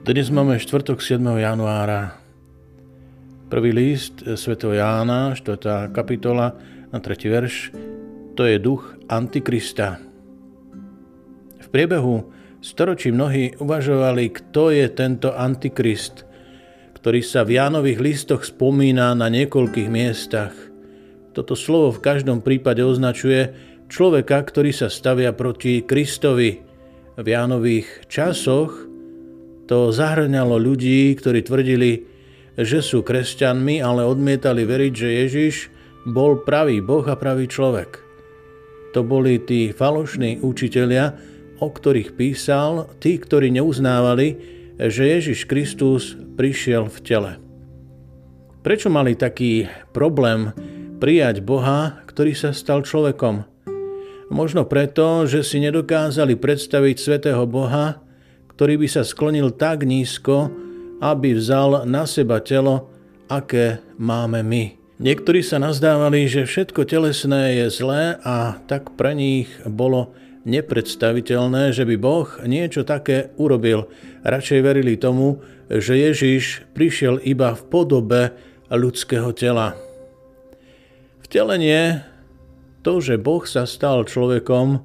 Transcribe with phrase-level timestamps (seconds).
[0.00, 1.20] Dnes máme štvrtok 7.
[1.20, 2.16] januára.
[3.52, 4.56] Prvý list sv.
[4.56, 5.92] Jána, 4.
[5.92, 6.56] kapitola,
[6.88, 7.20] na 3.
[7.28, 7.68] verš,
[8.32, 10.00] to je duch Antikrista.
[11.60, 12.32] V priebehu
[12.64, 16.24] storočí mnohí uvažovali, kto je tento Antikrist,
[16.96, 20.56] ktorý sa v Jánových listoch spomína na niekoľkých miestach.
[21.36, 23.52] Toto slovo v každom prípade označuje
[23.92, 26.64] človeka, ktorý sa stavia proti Kristovi.
[27.20, 28.89] V Jánových časoch
[29.70, 32.02] to zahrňalo ľudí, ktorí tvrdili,
[32.58, 35.54] že sú kresťanmi, ale odmietali veriť, že Ježiš
[36.10, 38.02] bol pravý Boh a pravý človek.
[38.98, 41.14] To boli tí falošní učitelia,
[41.62, 47.32] o ktorých písal, tí, ktorí neuznávali, že Ježiš Kristus prišiel v tele.
[48.66, 50.50] Prečo mali taký problém
[50.98, 53.46] prijať Boha, ktorý sa stal človekom?
[54.34, 58.09] Možno preto, že si nedokázali predstaviť svetého Boha,
[58.60, 60.52] ktorý by sa sklonil tak nízko,
[61.00, 62.92] aby vzal na seba telo,
[63.24, 64.76] aké máme my.
[65.00, 70.12] Niektorí sa nazdávali, že všetko telesné je zlé a tak pre nich bolo
[70.44, 73.88] nepredstaviteľné, že by Boh niečo také urobil.
[74.28, 75.40] Radšej verili tomu,
[75.72, 78.36] že Ježiš prišiel iba v podobe
[78.68, 79.72] ľudského tela.
[81.24, 82.04] Vtelenie,
[82.84, 84.84] to, že Boh sa stal človekom,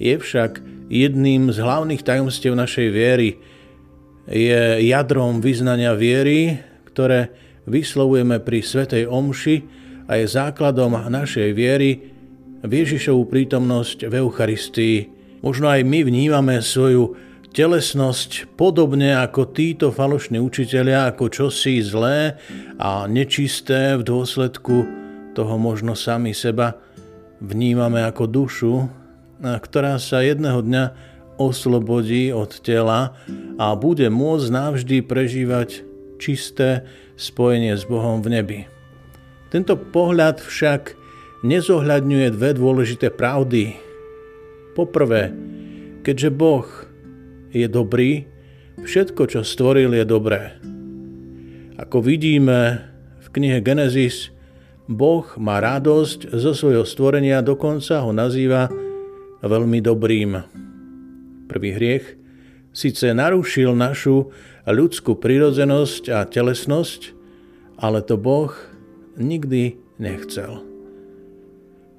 [0.00, 3.36] je však jedným z hlavných tajomstiev našej viery.
[4.24, 6.56] Je jadrom vyznania viery,
[6.88, 7.30] ktoré
[7.68, 9.56] vyslovujeme pri Svetej Omši
[10.08, 12.10] a je základom našej viery
[12.64, 14.96] v Ježišovú prítomnosť v Eucharistii.
[15.44, 17.14] Možno aj my vnímame svoju
[17.50, 22.38] telesnosť podobne ako títo falošní učitelia, ako čosi zlé
[22.78, 24.76] a nečisté v dôsledku
[25.34, 26.78] toho možno sami seba
[27.40, 28.99] vnímame ako dušu,
[29.40, 30.84] ktorá sa jedného dňa
[31.40, 33.16] oslobodí od tela
[33.56, 35.88] a bude môcť navždy prežívať
[36.20, 36.84] čisté
[37.16, 38.60] spojenie s Bohom v nebi.
[39.48, 40.94] Tento pohľad však
[41.40, 43.80] nezohľadňuje dve dôležité pravdy.
[44.76, 45.32] Poprvé,
[46.04, 46.68] keďže Boh
[47.50, 48.28] je dobrý,
[48.84, 50.60] všetko, čo stvoril, je dobré.
[51.80, 52.84] Ako vidíme
[53.24, 54.28] v knihe Genesis,
[54.90, 58.68] Boh má radosť zo svojho stvorenia, dokonca ho nazýva
[59.46, 60.30] veľmi dobrým.
[61.48, 62.16] Prvý hriech
[62.70, 64.30] síce narušil našu
[64.68, 67.12] ľudskú prirodzenosť a telesnosť,
[67.80, 68.52] ale to Boh
[69.18, 70.64] nikdy nechcel.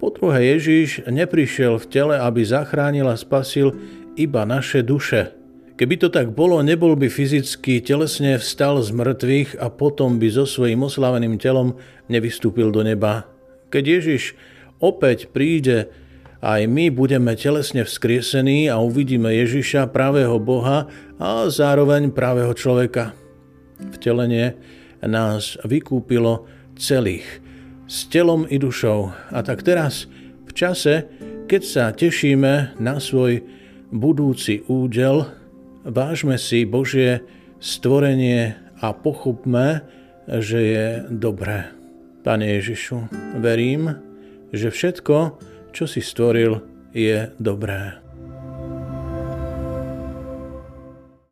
[0.02, 3.78] Po druhé, Ježíš neprišiel v tele, aby zachránil a spasil
[4.18, 5.38] iba naše duše.
[5.78, 10.46] Keby to tak bolo, nebol by fyzicky telesne vstal z mŕtvych a potom by so
[10.46, 11.78] svojím oslaveným telom
[12.10, 13.30] nevystúpil do neba.
[13.70, 14.38] Keď Ježiš
[14.82, 15.90] opäť príde
[16.42, 20.90] aj my budeme telesne vzkriesení a uvidíme Ježiša, pravého Boha
[21.22, 23.14] a zároveň pravého človeka.
[23.78, 24.58] Vtelenie
[25.06, 27.26] nás vykúpilo celých,
[27.86, 29.14] s telom i dušou.
[29.30, 30.10] A tak teraz,
[30.50, 31.06] v čase,
[31.46, 33.46] keď sa tešíme na svoj
[33.94, 35.30] budúci údel,
[35.86, 37.22] vážme si Božie
[37.62, 39.86] stvorenie a pochopme,
[40.26, 41.70] že je dobré.
[42.26, 43.10] Pane Ježišu,
[43.42, 43.94] verím,
[44.54, 45.38] že všetko,
[45.72, 46.60] čo si stvoril,
[46.92, 48.11] je dobré.